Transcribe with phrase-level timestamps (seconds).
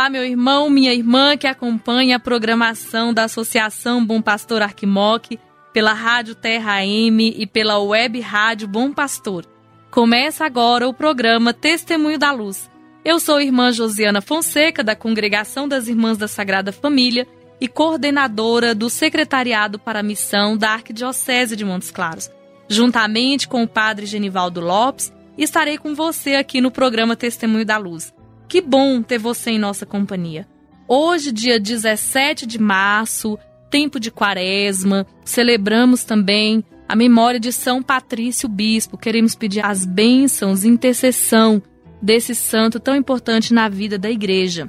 [0.00, 5.38] Olá, meu irmão, minha irmã que acompanha a programação da Associação Bom Pastor Arquimoc
[5.74, 9.44] pela Rádio Terra M e pela Web Rádio Bom Pastor.
[9.90, 12.70] Começa agora o programa Testemunho da Luz.
[13.04, 17.28] Eu sou irmã Josiana Fonseca, da Congregação das Irmãs da Sagrada Família
[17.60, 22.30] e coordenadora do Secretariado para a Missão da Arquidiocese de Montes Claros.
[22.70, 28.14] Juntamente com o Padre Genivaldo Lopes, estarei com você aqui no programa Testemunho da Luz.
[28.50, 30.44] Que bom ter você em nossa companhia.
[30.88, 33.38] Hoje, dia 17 de março,
[33.70, 38.98] tempo de quaresma, celebramos também a memória de São Patrício Bispo.
[38.98, 41.62] Queremos pedir as bênçãos intercessão
[42.02, 44.68] desse santo tão importante na vida da igreja.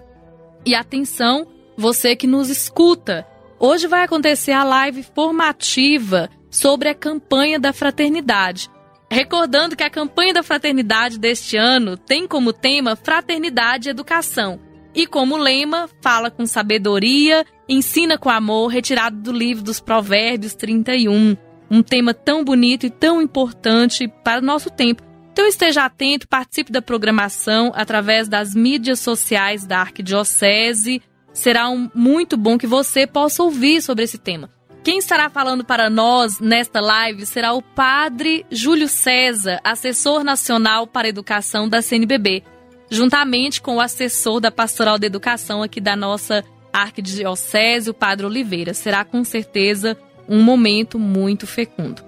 [0.63, 3.25] E atenção, você que nos escuta,
[3.59, 8.69] hoje vai acontecer a live formativa sobre a campanha da fraternidade.
[9.11, 14.57] Recordando que a campanha da fraternidade deste ano tem como tema Fraternidade e Educação.
[14.95, 21.35] E como lema, fala com sabedoria, ensina com amor, retirado do livro dos Provérbios 31.
[21.69, 25.03] Um tema tão bonito e tão importante para o nosso tempo.
[25.33, 31.01] Então esteja atento, participe da programação através das mídias sociais da Arquidiocese.
[31.33, 34.49] Será um, muito bom que você possa ouvir sobre esse tema.
[34.83, 41.07] Quem estará falando para nós nesta live será o Padre Júlio César, assessor nacional para
[41.07, 42.43] educação da CNBB,
[42.89, 46.43] juntamente com o assessor da Pastoral da Educação aqui da nossa
[46.73, 48.73] Arquidiocese, o Padre Oliveira.
[48.73, 49.95] Será com certeza
[50.27, 52.03] um momento muito fecundo.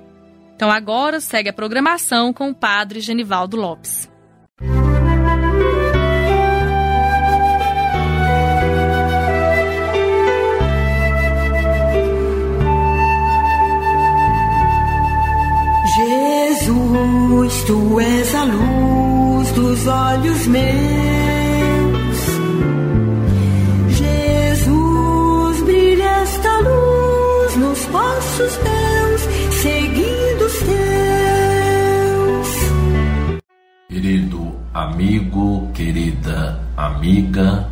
[0.56, 4.10] Então agora segue a programação com o Padre Genivaldo Lopes.
[17.66, 22.18] Tu és a luz dos olhos meus.
[23.90, 29.22] Jesus, brilha esta luz nos passos meus,
[29.62, 32.50] seguindo os teus.
[33.88, 37.70] Querido amigo, querida amiga,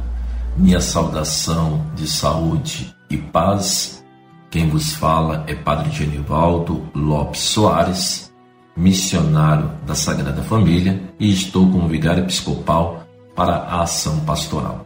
[0.55, 4.01] minha saudação de saúde e paz.
[4.49, 8.31] Quem vos fala é Padre Genivaldo Lopes Soares,
[8.75, 13.05] missionário da Sagrada Família, e estou como vigário episcopal
[13.35, 14.85] para a ação pastoral.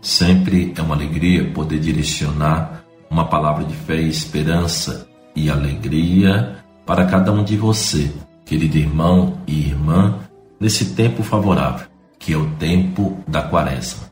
[0.00, 6.56] Sempre é uma alegria poder direcionar uma palavra de fé, esperança e alegria
[6.86, 8.12] para cada um de você,
[8.44, 10.18] querido irmão e irmã,
[10.60, 11.86] nesse tempo favorável,
[12.18, 14.04] que é o tempo da quaresma,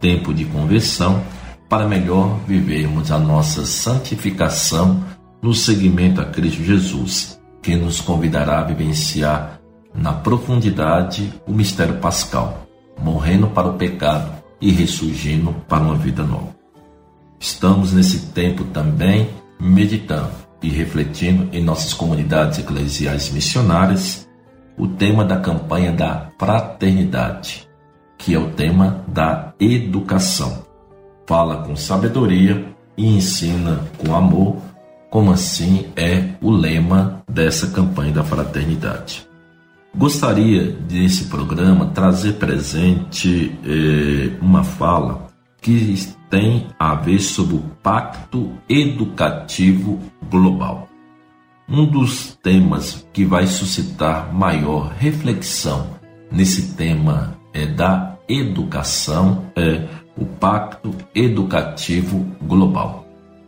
[0.00, 1.22] tempo de conversão
[1.68, 5.02] para melhor vivermos a nossa santificação
[5.40, 9.60] no seguimento a Cristo Jesus, que nos convidará a vivenciar
[9.94, 12.66] na profundidade o mistério pascal,
[12.98, 16.54] morrendo para o pecado e ressurgindo para uma vida nova.
[17.38, 19.28] Estamos nesse tempo também
[19.58, 20.30] meditando
[20.62, 24.28] e refletindo em nossas comunidades eclesiais missionárias
[24.78, 27.68] o tema da campanha da fraternidade,
[28.16, 30.64] que é o tema da educação.
[31.26, 34.56] Fala com sabedoria e ensina com amor,
[35.12, 39.28] como assim é o lema dessa campanha da fraternidade.
[39.94, 45.26] Gostaria desse programa trazer presente eh, uma fala
[45.60, 45.94] que
[46.30, 50.00] tem a ver sobre o Pacto Educativo
[50.30, 50.88] Global.
[51.68, 55.90] Um dos temas que vai suscitar maior reflexão
[56.30, 59.86] nesse tema é da educação é
[60.16, 63.01] o Pacto Educativo Global.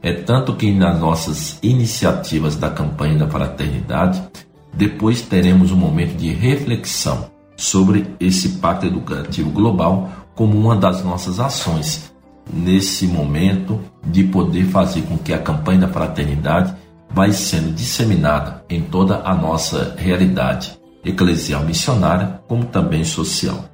[0.04, 4.22] É tanto que nas nossas iniciativas da campanha da fraternidade,
[4.70, 11.40] depois teremos um momento de reflexão sobre esse Pacto Educativo Global como uma das nossas
[11.40, 12.12] ações
[12.52, 16.74] nesse momento de poder fazer com que a campanha da fraternidade
[17.08, 23.64] vai sendo disseminada em toda a nossa realidade eclesial missionária, como também social.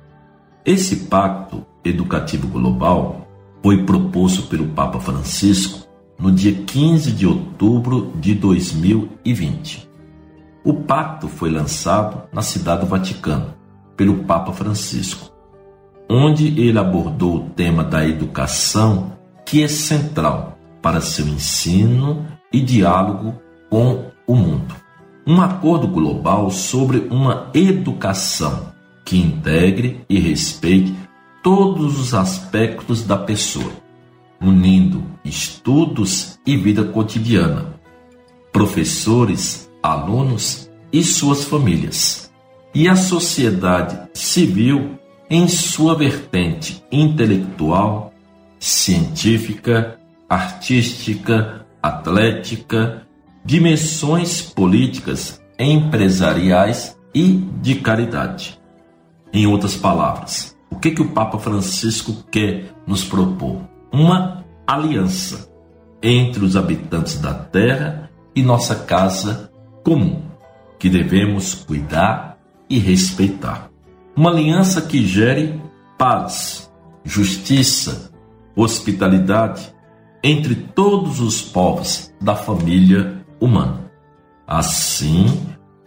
[0.64, 3.26] Esse pacto educativo global
[3.64, 5.79] foi proposto pelo Papa Francisco
[6.20, 9.88] no dia 15 de outubro de 2020.
[10.62, 13.54] O pacto foi lançado na Cidade do Vaticano
[13.96, 15.32] pelo Papa Francisco,
[16.08, 19.12] onde ele abordou o tema da educação,
[19.46, 23.34] que é central para seu ensino e diálogo
[23.70, 24.74] com o mundo.
[25.26, 28.72] Um acordo global sobre uma educação
[29.04, 30.94] que integre e respeite
[31.42, 33.72] todos os aspectos da pessoa,
[34.40, 37.74] unindo estudos e vida cotidiana,
[38.52, 42.30] professores, alunos e suas famílias,
[42.74, 44.98] e a sociedade civil
[45.28, 48.12] em sua vertente intelectual,
[48.58, 49.98] científica,
[50.28, 53.06] artística, atlética,
[53.44, 58.58] dimensões políticas, empresariais e de caridade.
[59.32, 63.60] Em outras palavras, o que, que o Papa Francisco quer nos propor?
[63.92, 65.50] Uma aliança
[66.02, 69.50] entre os habitantes da terra e nossa casa
[69.84, 70.22] comum,
[70.78, 72.38] que devemos cuidar
[72.68, 73.70] e respeitar.
[74.16, 75.60] Uma aliança que gere
[75.98, 76.70] paz,
[77.04, 78.10] justiça,
[78.54, 79.74] hospitalidade
[80.22, 83.90] entre todos os povos da família humana,
[84.46, 85.26] assim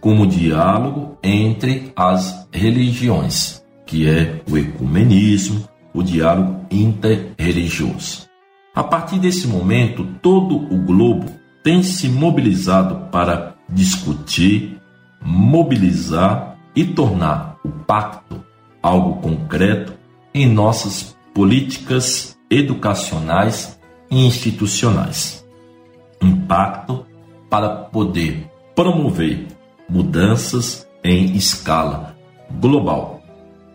[0.02, 8.28] como o diálogo entre as religiões, que é o ecumenismo, o diálogo interreligioso.
[8.76, 11.26] A partir desse momento, todo o globo
[11.64, 14.80] tem se mobilizado para discutir,
[15.22, 18.44] mobilizar e tornar o pacto
[18.84, 19.94] algo concreto
[20.34, 23.80] em nossas políticas educacionais
[24.12, 25.46] e institucionais.
[26.22, 27.06] Um pacto
[27.50, 29.48] para poder promover
[29.88, 32.16] mudanças em escala
[32.60, 33.22] global,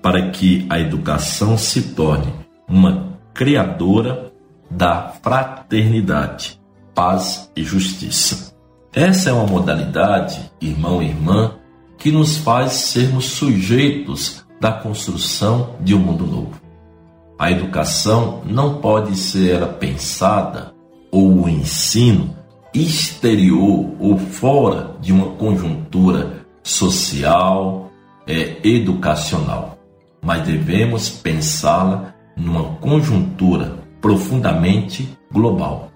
[0.02, 2.32] para que a educação se torne
[2.68, 4.32] uma criadora
[4.70, 6.60] da fraternidade,
[6.94, 8.54] paz e justiça.
[8.92, 11.54] Essa é uma modalidade, irmão e irmã,
[11.96, 16.60] que nos faz sermos sujeitos da construção de um mundo novo.
[17.38, 20.72] A educação não pode ser pensada
[21.10, 22.36] ou o ensino
[22.74, 27.90] exterior ou fora de uma conjuntura social,
[28.26, 29.78] é, educacional,
[30.20, 35.90] mas devemos pensá-la numa conjuntura profundamente global.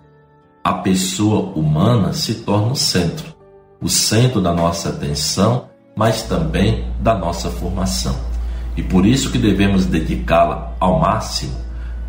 [0.64, 3.32] A pessoa humana se torna o centro,
[3.80, 5.66] o centro da nossa atenção,
[5.96, 8.16] mas também da nossa formação.
[8.76, 11.54] E por isso que devemos dedicá-la ao máximo,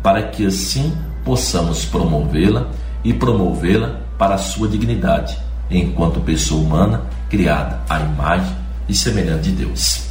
[0.02, 0.92] para que assim
[1.24, 2.68] possamos promovê-la
[3.02, 5.36] e promovê-la para a sua dignidade,
[5.70, 8.56] enquanto pessoa humana criada à imagem
[8.88, 10.08] e semelhante de Deus.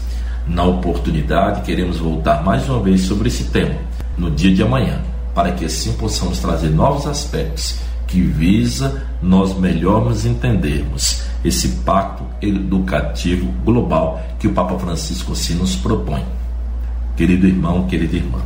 [0.48, 5.02] Na oportunidade, queremos voltar mais uma vez sobre esse tema no dia de amanhã,
[5.34, 13.52] para que assim possamos trazer novos aspectos que visa nós melhormos entendermos esse pacto educativo
[13.66, 16.24] global que o Papa Francisco assim nos propõe.
[17.16, 18.40] Querido irmão, querida irmã,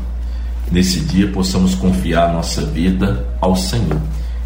[0.71, 3.99] nesse dia possamos confiar nossa vida ao Senhor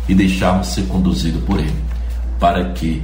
[0.07, 1.73] e deixarmos ser conduzidos por Ele,
[2.39, 3.03] para que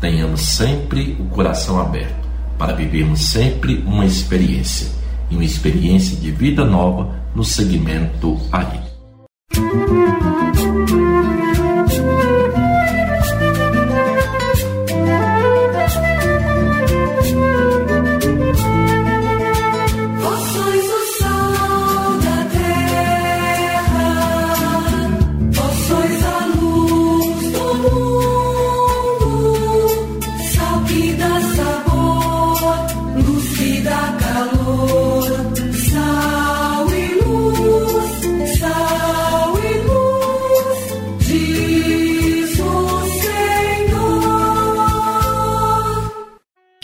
[0.00, 4.88] tenhamos sempre o coração aberto, para vivermos sempre uma experiência,
[5.30, 8.64] e uma experiência de vida nova no segmento a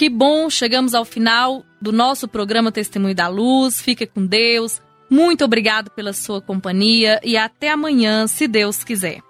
[0.06, 0.14] Ele.
[0.14, 3.80] bom, chegamos ao final do nosso programa Testemunho da Luz.
[3.80, 4.80] Fique com Deus.
[5.10, 9.20] Muito obrigado pela sua companhia e até amanhã, se Deus quiser.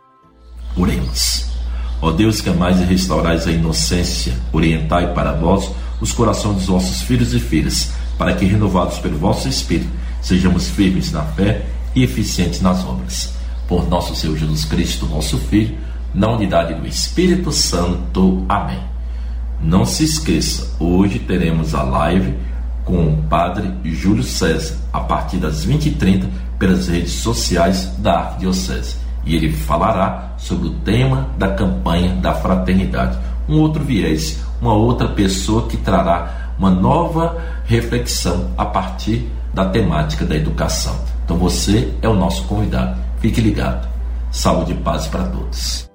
[0.76, 1.46] Oremos.
[2.00, 7.02] Ó Deus que amais e restaurais a inocência, orientai para vós os corações dos vossos
[7.02, 9.90] filhos e filhas, para que, renovados pelo vosso Espírito,
[10.20, 11.64] sejamos firmes na fé
[11.94, 13.34] e eficientes nas obras.
[13.66, 15.78] Por nosso Senhor Jesus Cristo, vosso Filho,
[16.14, 18.44] na unidade do Espírito Santo.
[18.48, 18.93] Amém.
[19.61, 22.34] Não se esqueça, hoje teremos a live
[22.84, 28.96] com o Padre Júlio César, a partir das 20h30, pelas redes sociais da Arquidiocese.
[29.25, 33.18] E ele falará sobre o tema da campanha da fraternidade.
[33.49, 40.25] Um outro viés, uma outra pessoa que trará uma nova reflexão a partir da temática
[40.25, 40.94] da educação.
[41.25, 42.99] Então você é o nosso convidado.
[43.18, 43.88] Fique ligado.
[44.30, 45.88] Saúde e paz para todos.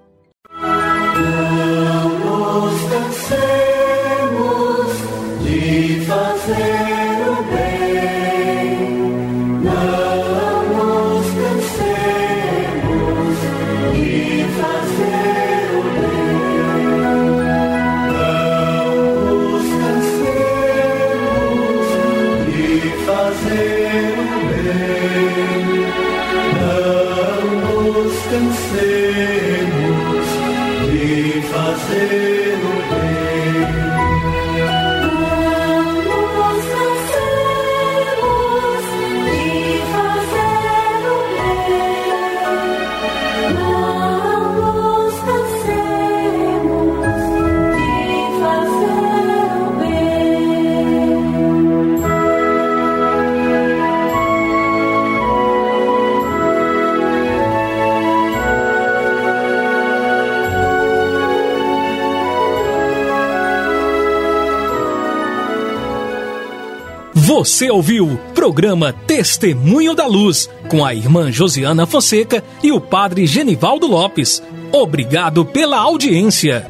[67.40, 73.88] Você ouviu programa Testemunho da Luz com a irmã Josiana Fonseca e o padre Genivaldo
[73.88, 74.44] Lopes.
[74.74, 76.68] Obrigado pela audiência.